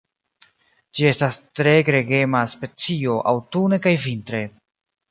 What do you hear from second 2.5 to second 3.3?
specio